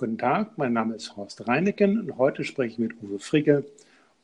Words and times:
Guten 0.00 0.16
Tag, 0.16 0.56
mein 0.56 0.72
Name 0.72 0.94
ist 0.94 1.14
Horst 1.14 1.46
Reineken 1.46 2.00
und 2.00 2.16
heute 2.16 2.42
spreche 2.42 2.72
ich 2.72 2.78
mit 2.78 3.02
Uwe 3.02 3.18
Fricke, 3.18 3.66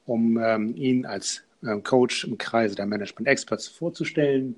um 0.07 0.39
ähm, 0.39 0.75
ihn 0.75 1.05
als 1.05 1.43
ähm, 1.63 1.83
Coach 1.83 2.25
im 2.25 2.39
Kreise 2.39 2.75
der 2.75 2.87
Management 2.87 3.29
Experts 3.29 3.69
vorzustellen. 3.69 4.57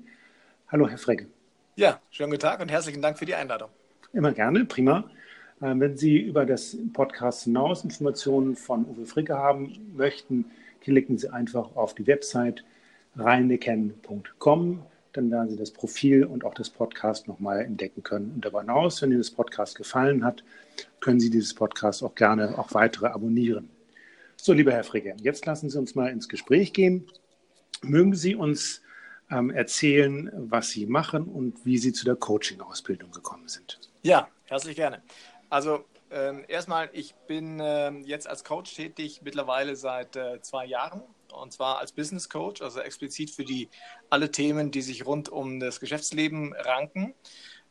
Hallo, 0.69 0.87
Herr 0.87 0.97
Fricke. 0.97 1.27
Ja, 1.75 1.99
schönen 2.09 2.29
guten 2.29 2.43
Tag 2.43 2.61
und 2.61 2.71
herzlichen 2.71 3.01
Dank 3.01 3.19
für 3.19 3.25
die 3.25 3.35
Einladung. 3.35 3.67
Immer 4.13 4.31
gerne, 4.31 4.63
prima. 4.63 5.11
Ähm, 5.61 5.81
wenn 5.81 5.97
Sie 5.97 6.19
über 6.19 6.45
das 6.45 6.77
Podcast 6.93 7.43
hinaus 7.43 7.83
Informationen 7.83 8.55
von 8.55 8.85
Uwe 8.85 9.05
Fricke 9.05 9.37
haben 9.37 9.91
möchten, 9.97 10.45
klicken 10.79 11.17
Sie 11.17 11.27
einfach 11.27 11.75
auf 11.75 11.95
die 11.95 12.07
Website 12.07 12.63
reineken.com 13.17 14.83
dann 15.13 15.31
werden 15.31 15.49
Sie 15.49 15.57
das 15.57 15.71
Profil 15.71 16.23
und 16.23 16.43
auch 16.43 16.53
das 16.53 16.69
Podcast 16.69 17.27
nochmal 17.27 17.61
entdecken 17.61 18.03
können. 18.03 18.31
Und 18.35 18.45
darüber 18.45 18.61
hinaus, 18.61 19.01
wenn 19.01 19.11
Ihnen 19.11 19.19
das 19.19 19.31
Podcast 19.31 19.75
gefallen 19.75 20.23
hat, 20.23 20.43
können 20.99 21.19
Sie 21.19 21.29
dieses 21.29 21.53
Podcast 21.53 22.03
auch 22.03 22.15
gerne 22.15 22.57
auch 22.57 22.73
weitere 22.73 23.07
abonnieren. 23.07 23.69
So, 24.37 24.53
lieber 24.53 24.71
Herr 24.71 24.83
Fricke, 24.83 25.15
jetzt 25.21 25.45
lassen 25.45 25.69
Sie 25.69 25.77
uns 25.77 25.95
mal 25.95 26.09
ins 26.09 26.29
Gespräch 26.29 26.73
gehen. 26.73 27.07
Mögen 27.81 28.15
Sie 28.15 28.35
uns 28.35 28.81
ähm, 29.29 29.49
erzählen, 29.49 30.31
was 30.33 30.69
Sie 30.69 30.85
machen 30.85 31.23
und 31.23 31.65
wie 31.65 31.77
Sie 31.77 31.93
zu 31.93 32.05
der 32.05 32.15
Coaching-Ausbildung 32.15 33.11
gekommen 33.11 33.47
sind? 33.47 33.79
Ja, 34.01 34.27
herzlich 34.45 34.75
gerne. 34.75 35.01
Also 35.49 35.85
ähm, 36.11 36.43
erstmal, 36.47 36.89
ich 36.93 37.15
bin 37.27 37.59
ähm, 37.61 38.03
jetzt 38.05 38.27
als 38.27 38.43
Coach 38.43 38.75
tätig 38.75 39.21
mittlerweile 39.23 39.75
seit 39.75 40.15
äh, 40.15 40.41
zwei 40.41 40.65
Jahren 40.65 41.03
und 41.31 41.53
zwar 41.53 41.79
als 41.79 41.91
Business 41.91 42.29
Coach, 42.29 42.61
also 42.61 42.79
explizit 42.79 43.29
für 43.29 43.45
die 43.45 43.69
alle 44.09 44.31
Themen, 44.31 44.71
die 44.71 44.81
sich 44.81 45.05
rund 45.05 45.29
um 45.29 45.59
das 45.59 45.79
Geschäftsleben 45.79 46.53
ranken. 46.53 47.13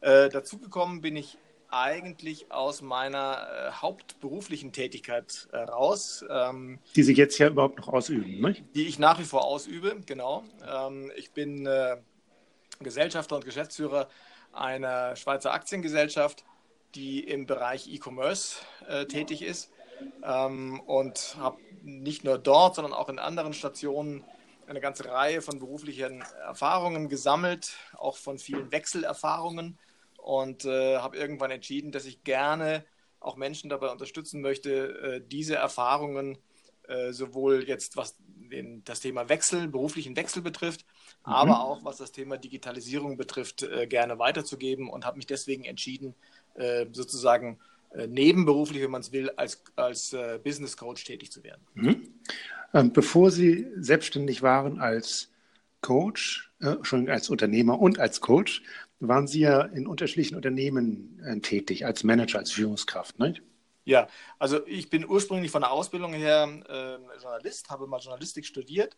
Äh, 0.01 0.29
dazugekommen 0.29 1.01
bin 1.01 1.17
ich 1.17 1.39
eigentlich 1.71 2.51
aus 2.51 2.81
meiner 2.81 3.47
äh, 3.51 3.73
hauptberuflichen 3.73 4.73
Tätigkeit 4.73 5.49
äh, 5.53 5.59
raus. 5.59 6.25
Ähm, 6.31 6.79
die 6.97 7.03
Sie 7.03 7.15
jetzt 7.15 7.39
ja 7.39 7.49
überhaupt 7.49 7.79
noch 7.79 7.89
ausüben, 7.89 8.41
ne? 8.41 8.57
Die 8.75 8.87
ich 8.87 8.99
nach 8.99 9.19
wie 9.19 9.25
vor 9.25 9.45
ausübe, 9.45 9.97
genau. 10.07 10.45
Ähm, 10.67 11.13
ich 11.17 11.33
bin 11.33 11.67
äh, 11.67 11.99
Gesellschafter 12.81 13.37
und 13.37 13.45
Geschäftsführer 13.45 14.09
einer 14.53 15.15
Schweizer 15.17 15.53
Aktiengesellschaft, 15.53 16.45
die 16.95 17.23
im 17.23 17.47
Bereich 17.47 17.89
E-Commerce 17.89 18.61
äh, 18.89 19.07
tätig 19.07 19.43
ist 19.43 19.71
ähm, 20.23 20.81
und 20.81 21.37
habe 21.39 21.59
nicht 21.83 22.25
nur 22.25 22.39
dort, 22.39 22.75
sondern 22.75 22.93
auch 22.93 23.09
in 23.09 23.19
anderen 23.19 23.53
Stationen 23.53 24.25
eine 24.67 24.81
ganze 24.81 25.07
Reihe 25.07 25.41
von 25.41 25.59
beruflichen 25.59 26.23
Erfahrungen 26.45 27.09
gesammelt, 27.09 27.73
auch 27.97 28.17
von 28.17 28.39
vielen 28.39 28.71
Wechselerfahrungen 28.71 29.79
und 30.19 30.65
äh, 30.65 30.99
habe 30.99 31.17
irgendwann 31.17 31.51
entschieden, 31.51 31.91
dass 31.91 32.05
ich 32.05 32.23
gerne 32.25 32.85
auch 33.21 33.37
Menschen 33.37 33.71
dabei 33.71 33.91
unterstützen 33.91 34.41
möchte, 34.41 34.71
äh, 34.71 35.21
diese 35.27 35.57
Erfahrungen 35.57 36.39
äh, 36.87 37.13
sowohl 37.13 37.65
jetzt 37.67 37.97
was 37.97 38.17
den, 38.19 38.83
das 38.85 39.01
Thema 39.01 39.29
Wechsel, 39.29 39.69
beruflichen 39.69 40.17
Wechsel 40.17 40.43
betrifft, 40.43 40.85
mhm. 41.27 41.33
aber 41.33 41.61
auch 41.63 41.85
was 41.85 41.99
das 41.99 42.13
Thema 42.13 42.39
Digitalisierung 42.39 43.17
betrifft, 43.17 43.63
äh, 43.63 43.87
gerne 43.87 44.19
weiterzugeben 44.19 44.89
und 44.89 45.05
habe 45.05 45.17
mich 45.17 45.27
deswegen 45.27 45.65
entschieden, 45.65 46.15
äh, 46.59 46.87
sozusagen 46.93 47.59
äh, 47.91 48.07
nebenberuflich, 48.07 48.83
wenn 48.83 48.91
man 48.91 49.01
es 49.01 49.13
will, 49.13 49.31
als, 49.31 49.63
als 49.77 50.13
äh, 50.13 50.39
Business 50.43 50.77
Coach 50.77 51.05
tätig 51.05 51.33
zu 51.33 51.43
werden. 51.43 51.63
Mhm. 51.75 52.09
Ähm, 52.75 52.93
bevor 52.93 53.31
Sie 53.31 53.67
selbstständig 53.77 54.43
waren 54.43 54.79
als 54.79 55.31
Coach, 55.81 56.53
schon 56.83 57.09
als 57.09 57.31
Unternehmer 57.31 57.81
und 57.81 58.01
als 58.01 58.21
Coach, 58.21 58.65
waren 58.99 59.29
Sie 59.29 59.41
ja 59.41 59.61
in 59.61 59.87
unterschiedlichen 59.87 60.35
Unternehmen 60.35 61.41
tätig, 61.41 61.87
als 61.87 62.03
Manager, 62.03 62.41
als 62.41 62.51
Führungskraft, 62.51 63.21
nicht? 63.21 63.43
Ja, 63.89 64.07
also 64.39 64.67
ich 64.67 64.91
bin 64.91 65.09
ursprünglich 65.09 65.51
von 65.51 65.63
der 65.63 65.71
Ausbildung 65.71 66.13
her 66.13 66.47
äh, 66.69 67.23
Journalist, 67.23 67.71
habe 67.71 67.87
mal 67.87 68.01
Journalistik 68.01 68.45
studiert, 68.45 68.95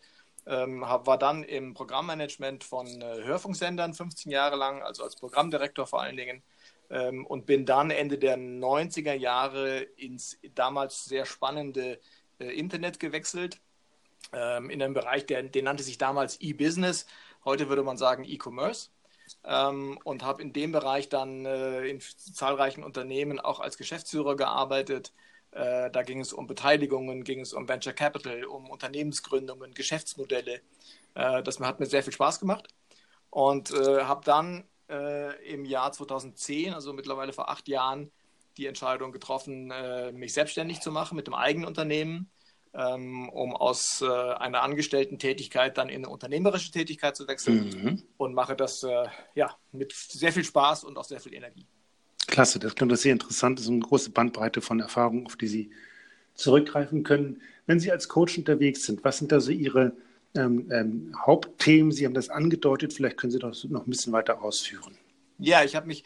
ähm, 0.47 0.85
hab, 0.85 1.07
war 1.07 1.17
dann 1.17 1.45
im 1.45 1.75
Programmmanagement 1.75 2.65
von 2.65 2.89
äh, 3.01 3.23
Hörfunksendern 3.23 3.95
15 3.95 4.33
Jahre 4.33 4.57
lang, 4.57 4.83
also 4.83 5.05
als 5.05 5.15
Programmdirektor 5.15 5.87
vor 5.87 6.03
allen 6.03 6.17
Dingen 6.17 6.43
ähm, 6.91 7.27
und 7.27 7.47
bin 7.47 7.65
dann 7.65 7.91
Ende 7.91 8.19
der 8.19 8.37
90er 8.37 9.15
Jahre 9.15 9.81
ins 9.81 10.39
damals 10.55 11.05
sehr 11.05 11.25
spannende 11.25 12.01
äh, 12.39 12.47
Internet 12.47 13.01
gewechselt, 13.01 13.61
ähm, 14.33 14.71
in 14.71 14.83
einem 14.83 14.95
Bereich, 14.95 15.27
der, 15.27 15.43
den 15.43 15.65
nannte 15.65 15.83
sich 15.83 15.99
damals 15.99 16.41
E-Business, 16.41 17.07
heute 17.45 17.69
würde 17.69 17.83
man 17.83 17.97
sagen 17.97 18.25
E-Commerce. 18.25 18.91
Ähm, 19.45 19.99
und 20.03 20.25
habe 20.25 20.43
in 20.43 20.53
dem 20.53 20.73
Bereich 20.73 21.09
dann 21.09 21.47
äh, 21.47 21.87
in 21.87 22.01
zahlreichen 22.01 22.83
Unternehmen 22.83 23.39
auch 23.39 23.61
als 23.61 23.79
Geschäftsführer 23.79 24.35
gearbeitet. 24.35 25.13
Äh, 25.53 25.91
da 25.91 26.03
ging 26.03 26.21
es 26.21 26.33
um 26.33 26.49
Beteiligungen, 26.49 27.23
ging 27.23 27.41
es 27.41 27.53
um 27.53 27.69
Venture 27.69 27.93
Capital, 27.93 28.45
um 28.45 28.69
Unternehmensgründungen, 28.69 29.73
Geschäftsmodelle. 29.73 30.61
Äh, 31.15 31.43
das 31.45 31.61
hat 31.61 31.79
mir 31.79 31.87
sehr 31.87 32.03
viel 32.03 32.13
Spaß 32.13 32.41
gemacht 32.41 32.69
und 33.31 33.71
äh, 33.71 34.03
habe 34.03 34.25
dann 34.25 34.65
äh, 34.91 35.53
im 35.53 35.65
Jahr 35.65 35.93
2010, 35.93 36.75
also 36.75 36.93
mittlerweile 36.93 37.33
vor 37.33 37.49
acht 37.49 37.69
Jahren, 37.69 38.11
die 38.57 38.67
Entscheidung 38.67 39.13
getroffen, 39.13 39.71
äh, 39.71 40.13
mich 40.13 40.35
selbstständig 40.35 40.81
zu 40.81 40.91
machen 40.91 41.17
mit 41.17 41.27
dem 41.27 41.35
eigenen 41.35 41.67
Unternehmen, 41.67 42.31
ähm, 42.75 43.29
um 43.29 43.55
aus 43.55 44.03
äh, 44.03 44.07
einer 44.07 44.63
Angestellten-Tätigkeit 44.63 45.79
dann 45.79 45.89
in 45.89 46.05
eine 46.05 46.09
unternehmerische 46.09 46.71
Tätigkeit 46.71 47.17
zu 47.17 47.27
wechseln 47.27 47.71
mhm. 47.71 48.03
und 48.17 48.35
mache 48.35 48.57
das 48.57 48.83
äh, 48.83 49.07
ja, 49.35 49.57
mit 49.73 49.93
sehr 49.93 50.33
viel 50.33 50.45
Spaß 50.45 50.85
und 50.85 50.99
auch 50.99 51.05
sehr 51.05 51.21
viel 51.21 51.35
Energie. 51.35 51.67
Klasse, 52.27 52.59
das 52.59 52.75
klingt 52.75 52.97
sehr 52.99 53.13
interessant. 53.13 53.59
Das 53.59 53.67
ist 53.67 53.73
eine 53.73 53.81
große 53.81 54.11
Bandbreite 54.11 54.61
von 54.61 54.81
Erfahrungen, 54.81 55.27
auf 55.27 55.37
die 55.37 55.49
Sie 55.49 55.71
zurückgreifen 56.35 57.03
können. 57.03 57.43
Wenn 57.67 57.81
Sie 57.81 57.91
als 57.91 58.09
Coach 58.09 58.39
unterwegs 58.39 58.85
sind, 58.85 59.05
was 59.05 59.19
sind 59.19 59.33
da 59.33 59.41
so 59.41 59.51
Ihre 59.51 59.93
ähm, 60.35 60.71
ähm, 60.71 61.17
Hauptthemen. 61.27 61.93
Sie 61.93 62.05
haben 62.05 62.15
das 62.15 62.29
angedeutet, 62.29 62.93
vielleicht 62.93 63.17
können 63.17 63.33
Sie 63.33 63.39
das 63.39 63.65
noch 63.65 63.87
ein 63.87 63.91
bisschen 63.91 64.13
weiter 64.13 64.43
ausführen. 64.43 64.97
Ja, 65.39 65.65
ich 65.65 65.75
habe 65.75 65.87
mich, 65.87 66.05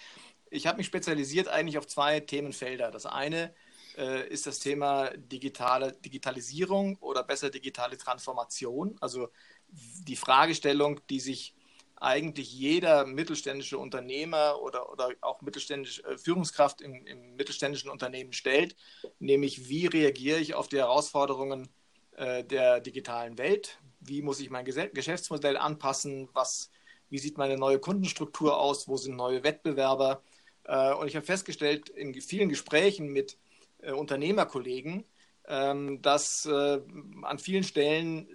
hab 0.53 0.77
mich 0.77 0.87
spezialisiert 0.87 1.49
eigentlich 1.49 1.79
auf 1.79 1.87
zwei 1.87 2.21
Themenfelder. 2.21 2.91
Das 2.91 3.07
eine 3.07 3.55
äh, 3.97 4.29
ist 4.29 4.47
das 4.47 4.61
Thema 4.61 5.11
digitale 5.17 5.93
Digitalisierung 5.93 6.97
oder 6.99 7.23
besser 7.23 7.51
digitale 7.51 7.97
Transformation. 7.97 8.97
Also 9.01 9.29
die 9.69 10.17
Fragestellung, 10.17 11.01
die 11.11 11.21
sich 11.21 11.55
eigentlich 11.97 12.53
jeder 12.53 13.07
mittelständische 13.07 13.79
Unternehmer 13.79 14.61
oder, 14.61 14.91
oder 14.91 15.11
auch 15.21 15.43
mittelständische 15.43 16.05
äh, 16.05 16.19
Führungskraft 16.19 16.81
im, 16.81 17.07
im 17.07 17.37
mittelständischen 17.37 17.91
Unternehmen 17.91 18.33
stellt, 18.33 18.77
nämlich 19.19 19.69
wie 19.69 19.87
reagiere 19.87 20.39
ich 20.39 20.55
auf 20.55 20.69
die 20.69 20.79
Herausforderungen 20.79 21.69
äh, 22.17 22.45
der 22.45 22.81
digitalen 22.81 23.39
Welt? 23.39 23.79
Wie 24.07 24.23
muss 24.23 24.41
ich 24.41 24.51
mein 24.51 24.65
Geschäftsmodell 24.65 25.57
anpassen, 25.57 26.29
was, 26.33 26.71
wie 27.11 27.19
sieht 27.19 27.39
meine 27.39 27.57
neue 27.57 27.79
Kundenstruktur 27.79 28.59
aus, 28.59 28.89
wo 28.89 28.97
sind 28.97 29.17
neue 29.17 29.43
Wettbewerber. 29.43 30.23
Äh, 30.65 30.95
und 30.95 31.09
ich 31.09 31.17
habe 31.17 31.27
festgestellt 31.27 31.89
in 31.89 32.15
vielen 32.15 32.49
Gesprächen 32.49 33.09
mit 33.09 33.39
äh, 33.83 33.93
Unternehmerkollegen, 33.93 35.05
ähm, 35.47 36.01
dass 36.03 36.47
äh, 36.47 36.81
an 37.23 37.39
vielen 37.39 37.65
Stellen 37.65 38.29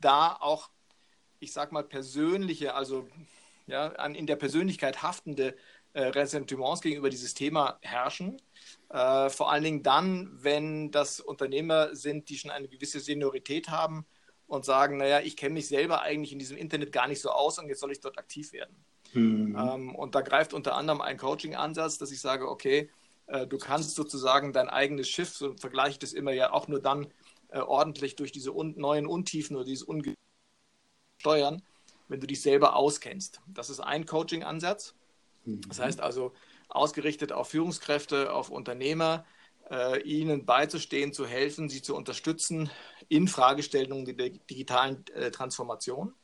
da 0.00 0.36
auch, 0.40 0.70
ich 1.40 1.52
sage 1.52 1.72
mal, 1.72 1.84
persönliche, 1.84 2.74
also 2.74 3.08
ja, 3.66 3.88
an, 3.92 4.14
in 4.14 4.26
der 4.26 4.36
Persönlichkeit 4.36 5.02
haftende 5.02 5.56
Ressentiments 5.98 6.82
gegenüber 6.82 7.08
dieses 7.08 7.32
Thema 7.32 7.78
herrschen. 7.80 8.36
Äh, 8.90 9.30
vor 9.30 9.50
allen 9.50 9.64
Dingen 9.64 9.82
dann, 9.82 10.30
wenn 10.42 10.90
das 10.90 11.20
Unternehmer 11.20 11.96
sind, 11.96 12.28
die 12.28 12.36
schon 12.36 12.50
eine 12.50 12.68
gewisse 12.68 13.00
Seniorität 13.00 13.70
haben 13.70 14.04
und 14.46 14.64
sagen, 14.64 14.96
naja, 14.96 15.20
ich 15.20 15.36
kenne 15.36 15.54
mich 15.54 15.68
selber 15.68 16.02
eigentlich 16.02 16.32
in 16.32 16.38
diesem 16.38 16.56
Internet 16.56 16.92
gar 16.92 17.08
nicht 17.08 17.20
so 17.20 17.30
aus 17.30 17.58
und 17.58 17.68
jetzt 17.68 17.80
soll 17.80 17.92
ich 17.92 18.00
dort 18.00 18.18
aktiv 18.18 18.52
werden. 18.52 18.76
Mhm. 19.12 19.56
Ähm, 19.58 19.94
und 19.94 20.14
da 20.14 20.20
greift 20.20 20.52
unter 20.52 20.74
anderem 20.74 21.00
ein 21.00 21.16
Coaching-Ansatz, 21.16 21.98
dass 21.98 22.10
ich 22.12 22.20
sage, 22.20 22.48
okay, 22.48 22.90
äh, 23.26 23.46
du 23.46 23.58
kannst 23.58 23.94
sozusagen 23.94 24.52
dein 24.52 24.68
eigenes 24.68 25.08
Schiff, 25.08 25.30
so 25.36 25.54
vergleiche 25.54 25.92
ich 25.92 25.98
das 25.98 26.12
immer 26.12 26.32
ja 26.32 26.52
auch 26.52 26.68
nur 26.68 26.80
dann 26.80 27.08
äh, 27.48 27.58
ordentlich 27.60 28.16
durch 28.16 28.32
diese 28.32 28.52
un 28.54 28.74
neuen 28.76 29.06
Untiefen 29.06 29.56
oder 29.56 29.64
dieses 29.64 29.84
Unge 29.84 30.14
steuern, 31.18 31.62
wenn 32.08 32.20
du 32.20 32.26
dich 32.26 32.42
selber 32.42 32.76
auskennst. 32.76 33.40
Das 33.46 33.70
ist 33.70 33.80
ein 33.80 34.06
Coaching-Ansatz. 34.06 34.94
Mhm. 35.44 35.62
Das 35.68 35.80
heißt 35.80 36.00
also 36.00 36.32
ausgerichtet 36.68 37.32
auf 37.32 37.48
Führungskräfte, 37.48 38.32
auf 38.32 38.50
Unternehmer, 38.50 39.24
äh, 39.70 40.00
ihnen 40.02 40.44
beizustehen, 40.44 41.12
zu 41.12 41.26
helfen, 41.26 41.68
sie 41.68 41.82
zu 41.82 41.94
unterstützen 41.94 42.70
in 43.08 43.28
Fragestellungen 43.28 44.04
der 44.04 44.30
digitalen 44.30 45.04
äh, 45.14 45.30
Transformation. 45.30 46.14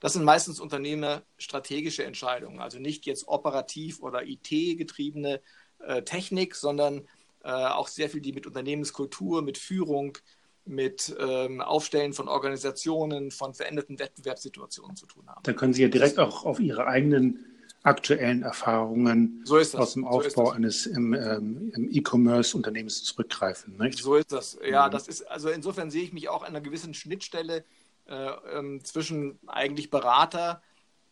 Das 0.00 0.12
sind 0.12 0.24
meistens 0.24 0.60
unternehmerstrategische 0.60 2.04
Entscheidungen, 2.04 2.60
also 2.60 2.78
nicht 2.78 3.06
jetzt 3.06 3.28
operativ 3.28 4.00
oder 4.00 4.26
IT-getriebene 4.26 5.40
äh, 5.78 6.02
Technik, 6.02 6.54
sondern 6.54 7.06
äh, 7.44 7.50
auch 7.50 7.88
sehr 7.88 8.10
viel, 8.10 8.20
die 8.20 8.32
mit 8.32 8.46
Unternehmenskultur, 8.46 9.42
mit 9.42 9.56
Führung, 9.58 10.18
mit 10.64 11.14
ähm, 11.20 11.60
Aufstellen 11.60 12.12
von 12.12 12.28
Organisationen, 12.28 13.30
von 13.30 13.54
veränderten 13.54 13.98
Wettbewerbssituationen 13.98 14.96
zu 14.96 15.06
tun 15.06 15.28
haben. 15.28 15.42
Da 15.44 15.52
können 15.52 15.72
Sie 15.72 15.82
ja 15.82 15.88
direkt 15.88 16.18
auch 16.18 16.44
auf 16.44 16.58
Ihre 16.58 16.86
eigenen 16.86 17.44
aktuellen 17.86 18.42
Erfahrungen 18.42 19.42
so 19.44 19.58
aus 19.58 19.92
dem 19.92 20.04
Aufbau 20.04 20.46
so 20.46 20.50
eines 20.50 20.86
im, 20.86 21.14
ähm, 21.14 21.72
E-Commerce-Unternehmens 21.92 23.04
zurückgreifen. 23.04 23.76
Nicht? 23.78 23.98
So 23.98 24.16
ist 24.16 24.32
das. 24.32 24.58
Ja, 24.68 24.86
mhm. 24.88 24.90
das 24.90 25.06
ist, 25.06 25.22
also 25.22 25.50
insofern 25.50 25.90
sehe 25.90 26.02
ich 26.02 26.12
mich 26.12 26.28
auch 26.28 26.42
an 26.42 26.48
einer 26.48 26.60
gewissen 26.60 26.94
Schnittstelle 26.94 27.64
äh, 28.08 28.30
ähm, 28.52 28.82
zwischen 28.82 29.38
eigentlich 29.46 29.90
Berater, 29.90 30.62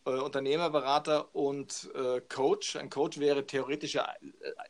äh, 0.05 0.09
Unternehmerberater 0.09 1.33
und 1.33 1.89
äh, 1.95 2.19
Coach. 2.27 2.75
Ein 2.75 2.89
Coach 2.89 3.19
wäre 3.19 3.47
theoretisch 3.47 3.95
äh, 3.95 4.01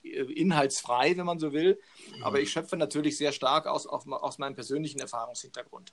inhaltsfrei, 0.04 1.18
wenn 1.18 1.25
man 1.25 1.40
so 1.40 1.54
will, 1.54 1.80
mhm. 2.18 2.24
aber 2.24 2.40
ich 2.40 2.52
schöpfe 2.52 2.78
natürlich 2.78 3.18
sehr 3.18 3.31
stark 3.31 3.66
aus, 3.66 3.88
auf, 3.88 4.07
aus 4.07 4.38
meinem 4.38 4.54
persönlichen 4.54 5.00
Erfahrungshintergrund. 5.00 5.92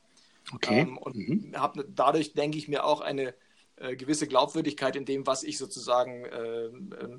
Okay. 0.54 0.80
Ähm, 0.80 0.98
und 0.98 1.16
mhm. 1.16 1.52
habe 1.56 1.86
dadurch, 1.88 2.34
denke 2.34 2.58
ich 2.58 2.68
mir, 2.68 2.84
auch 2.84 3.00
eine 3.00 3.34
äh, 3.82 3.96
gewisse 3.96 4.28
Glaubwürdigkeit 4.28 4.94
in 4.94 5.04
dem, 5.04 5.26
was 5.26 5.42
ich 5.42 5.58
sozusagen 5.58 6.24
äh, 6.24 6.70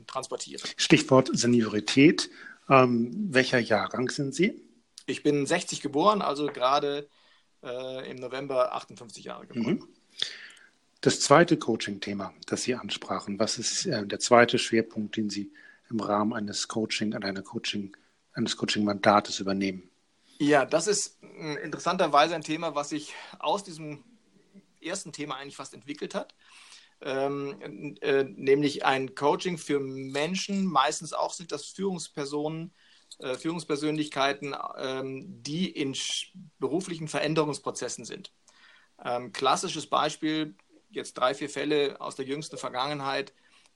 transportiere. 0.07 0.63
Stichwort 0.77 1.30
Seniorität. 1.33 2.30
Ähm, 2.69 3.12
welcher 3.30 3.60
Jahrgang 3.60 4.10
sind 4.10 4.33
Sie? 4.33 4.62
Ich 5.06 5.24
bin 5.24 5.45
60 5.45 5.81
geboren, 5.81 6.21
also 6.21 6.48
gerade 6.48 7.10
äh, 7.62 8.10
im 8.10 8.15
November 8.15 8.74
58 8.74 9.25
Jahre 9.25 9.48
geboren. 9.48 9.75
Mhm. 9.75 9.88
Das 11.01 11.19
zweite 11.19 11.57
Coaching-Thema, 11.57 12.33
das 12.45 12.63
Sie 12.63 12.75
ansprachen, 12.75 13.39
was 13.39 13.57
ist 13.57 13.86
äh, 13.86 14.07
der 14.07 14.19
zweite 14.19 14.57
Schwerpunkt, 14.57 15.18
den 15.18 15.30
Sie 15.30 15.51
im 15.89 16.00
Rahmen 16.00 16.31
eines 16.31 16.69
Coaching, 16.69 17.13
einer 17.13 17.42
Coaching, 17.42 17.98
eines 18.31 18.56
Coaching-Mandates 18.56 19.42
übernehmen? 19.42 19.89
Ja, 20.38 20.66
das 20.66 20.88
ist 20.88 21.18
interessanterweise 21.62 22.36
ein 22.36 22.42
Thema, 22.42 22.74
was 22.74 22.89
sich 22.89 23.13
aus 23.39 23.66
diesem 23.66 24.04
ersten 24.85 25.12
Thema 25.12 25.35
eigentlich 25.35 25.56
fast 25.56 25.74
entwickelt 25.74 26.15
hat. 26.15 26.35
Ähm, 27.01 27.95
äh, 28.01 28.24
nämlich 28.24 28.85
ein 28.85 29.13
Coaching 29.13 29.57
für 29.57 29.80
Menschen, 29.80 30.65
meistens 30.65 31.12
auch 31.12 31.33
sind 31.33 31.51
das 31.51 31.65
Führungspersonen, 31.65 32.74
äh, 33.19 33.35
Führungspersönlichkeiten, 33.35 34.56
ähm, 34.77 35.44
die 35.44 35.69
in 35.69 35.95
beruflichen 36.59 37.07
Veränderungsprozessen 37.07 38.06
sind. 38.06 38.31
Ähm, 39.03 39.33
klassisches 39.33 39.88
Beispiel, 39.88 40.56
jetzt 40.91 41.13
drei, 41.15 41.33
vier 41.33 41.50
Fälle 41.50 42.00
aus 42.00 42.15
der 42.15 42.25
jüngsten 42.25 42.57
Vergangenheit, 42.57 43.33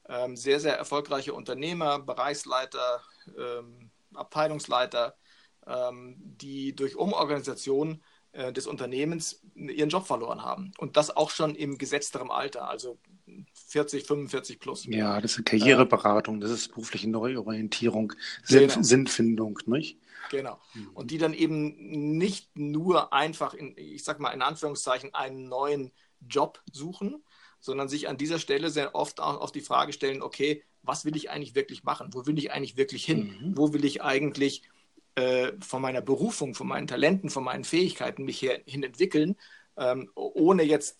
ähm, 0.07 0.37
sehr, 0.37 0.59
sehr 0.59 0.77
erfolgreiche 0.77 1.33
Unternehmer, 1.33 1.99
Bereichsleiter, 1.99 3.01
ähm, 3.37 3.91
Abteilungsleiter, 4.13 5.17
ähm, 5.65 6.15
die 6.17 6.75
durch 6.75 6.95
Umorganisation 6.95 8.03
äh, 8.31 8.51
des 8.53 8.67
Unternehmens 8.67 9.41
ihren 9.55 9.89
Job 9.89 10.05
verloren 10.05 10.43
haben. 10.43 10.71
Und 10.77 10.97
das 10.97 11.15
auch 11.15 11.29
schon 11.29 11.55
im 11.55 11.77
gesetzterem 11.77 12.31
Alter, 12.31 12.69
also 12.69 12.97
40, 13.53 14.05
45 14.05 14.59
plus. 14.59 14.85
Ja, 14.85 15.19
das 15.19 15.37
ist 15.37 15.45
Karriereberatung, 15.45 16.39
das 16.39 16.51
ist 16.51 16.69
berufliche 16.69 17.09
Neuorientierung, 17.09 18.13
Sinn, 18.43 18.67
genau. 18.67 18.81
Sinnfindung, 18.81 19.59
nicht? 19.65 19.99
Genau. 20.29 20.59
Mhm. 20.73 20.89
Und 20.93 21.11
die 21.11 21.17
dann 21.17 21.33
eben 21.33 22.17
nicht 22.17 22.57
nur 22.57 23.13
einfach, 23.13 23.53
in, 23.53 23.73
ich 23.77 24.03
sag 24.03 24.19
mal 24.19 24.31
in 24.31 24.41
Anführungszeichen, 24.41 25.13
einen 25.13 25.47
neuen 25.47 25.91
Job 26.27 26.61
suchen, 26.71 27.23
sondern 27.59 27.89
sich 27.89 28.07
an 28.07 28.17
dieser 28.17 28.39
Stelle 28.39 28.69
sehr 28.69 28.95
oft 28.95 29.19
auch 29.19 29.39
auf 29.39 29.51
die 29.51 29.61
Frage 29.61 29.93
stellen, 29.93 30.21
okay, 30.21 30.63
was 30.83 31.05
will 31.05 31.15
ich 31.15 31.29
eigentlich 31.29 31.55
wirklich 31.55 31.83
machen? 31.83 32.09
Wo 32.13 32.25
will 32.25 32.37
ich 32.37 32.51
eigentlich 32.51 32.77
wirklich 32.77 33.03
hin? 33.03 33.37
Mhm. 33.41 33.57
Wo 33.57 33.73
will 33.73 33.83
ich 33.83 34.01
eigentlich 34.01 34.63
äh, 35.17 35.53
von 35.61 35.81
meiner 35.81 36.01
Berufung, 36.01 36.53
von 36.53 36.67
meinen 36.67 36.85
Talenten, 36.85 37.31
von 37.31 37.43
meinen 37.43 37.63
Fähigkeiten 37.63 38.23
mich 38.23 38.37
hier, 38.37 38.61
hin 38.67 38.83
entwickeln, 38.83 39.35
ähm, 39.75 40.11
ohne 40.13 40.61
jetzt 40.61 40.99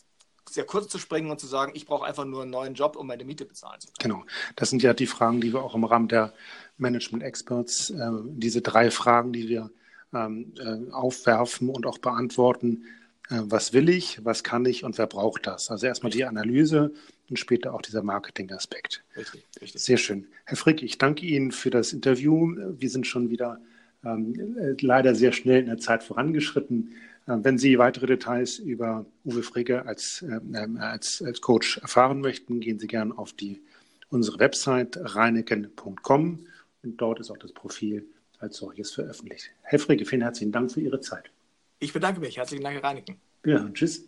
sehr 0.50 0.66
kurz 0.66 0.88
zu 0.88 0.98
springen 0.98 1.30
und 1.30 1.40
zu 1.40 1.46
sagen, 1.46 1.74
ich 1.76 1.86
brauche 1.86 2.04
einfach 2.04 2.26
nur 2.26 2.42
einen 2.42 2.50
neuen 2.50 2.74
Job, 2.74 2.96
um 2.96 3.06
meine 3.06 3.26
Miete 3.26 3.46
bezahlen 3.46 3.80
zu 3.80 3.90
können. 3.90 4.16
Genau, 4.16 4.26
das 4.56 4.72
sind 4.72 4.82
ja 4.82 4.96
die 4.96 5.06
Fragen, 5.06 5.40
die 5.40 5.54
wir 5.54 5.62
auch 5.62 5.76
im 5.76 5.84
Rahmen 5.84 6.08
der 6.08 6.34
Management 6.78 7.24
Experts, 7.24 7.92
äh, 7.92 8.10
diese 8.30 8.62
drei 8.62 8.90
Fragen, 8.90 9.34
die 9.34 9.50
wir 9.50 9.70
ähm, 10.16 10.52
äh, 10.58 10.92
aufwerfen 10.92 11.70
und 11.70 11.86
auch 11.86 12.00
beantworten. 12.00 12.86
Äh, 13.30 13.42
was 13.44 13.74
will 13.74 13.88
ich, 13.88 14.26
was 14.26 14.44
kann 14.44 14.66
ich 14.66 14.84
und 14.84 14.98
wer 14.98 15.06
braucht 15.06 15.46
das? 15.46 15.70
Also 15.70 15.86
erstmal 15.86 16.12
die 16.12 16.26
Analyse 16.26 16.92
und 17.30 17.38
später 17.38 17.76
auch 17.76 17.84
dieser 17.84 18.02
Marketing-Aspekt. 18.02 19.04
Richtig, 19.16 19.46
richtig. 19.62 19.80
Sehr 19.84 19.98
schön. 19.98 20.28
Herr 20.46 20.58
Frick, 20.58 20.82
ich 20.82 20.98
danke 20.98 21.24
Ihnen 21.24 21.52
für 21.52 21.70
das 21.70 21.94
Interview. 21.94 22.56
Wir 22.80 22.90
sind 22.90 23.06
schon 23.06 23.30
wieder 23.30 23.60
leider 24.02 25.16
sehr 25.16 25.32
schnell 25.32 25.62
in 25.62 25.66
der 25.66 25.78
Zeit 25.78 26.04
vorangeschritten. 26.04 26.94
Äh, 27.28 27.38
wenn 27.42 27.58
Sie 27.58 27.78
weitere 27.78 28.08
Details 28.08 28.60
über 28.60 29.06
Uwe 29.26 29.44
Fricke 29.44 29.86
als, 29.86 30.24
äh, 30.24 30.40
als, 30.80 31.22
als 31.22 31.42
Coach 31.42 31.78
erfahren 31.80 32.22
möchten, 32.22 32.60
gehen 32.60 32.80
Sie 32.80 32.88
gerne 32.88 33.18
auf 33.18 33.34
die, 33.34 33.62
unsere 34.10 34.40
Website 34.40 34.98
reineken.com 35.00 36.40
und 36.84 37.02
dort 37.02 37.20
ist 37.20 37.30
auch 37.30 37.38
das 37.38 37.54
Profil 37.54 38.06
als 38.40 38.58
solches 38.58 38.92
veröffentlicht. 38.92 39.52
Herr 39.64 39.80
Fricke, 39.80 40.06
vielen 40.06 40.22
herzlichen 40.22 40.52
Dank 40.52 40.72
für 40.72 40.82
Ihre 40.82 41.02
Zeit. 41.02 41.32
Ich 41.80 41.94
bedanke 41.94 42.20
mich. 42.20 42.38
Herzlichen 42.38 42.64
Dank, 42.64 42.76
Herr 42.76 42.84
Reineken. 42.84 43.18
Ja, 43.46 43.70
tschüss. 43.74 44.08